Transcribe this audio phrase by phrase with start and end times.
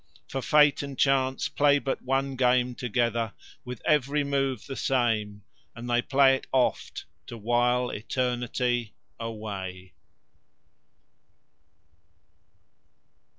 [0.27, 5.43] For Fate and Chance play but one game together with every move the same,
[5.75, 9.93] and they play it oft to while eternity away.